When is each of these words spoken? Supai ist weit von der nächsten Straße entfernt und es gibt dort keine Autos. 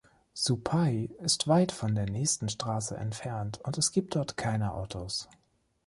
Supai 0.35 1.11
ist 1.19 1.47
weit 1.47 1.71
von 1.71 1.93
der 1.93 2.09
nächsten 2.09 2.49
Straße 2.49 2.97
entfernt 2.97 3.59
und 3.63 3.77
es 3.77 3.91
gibt 3.91 4.15
dort 4.15 4.35
keine 4.35 4.73
Autos. 4.73 5.29